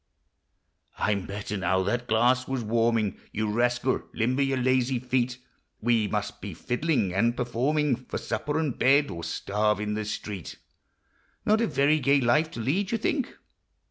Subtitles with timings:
[0.97, 3.19] I'm better now; that glass was wanning.
[3.31, 4.01] You rascal!
[4.15, 5.37] limber your Lazy tret!
[5.79, 10.57] We must be fiddling and performing For supper and bed, or starve in the street.
[11.45, 13.37] Not a very gay life to lead, you think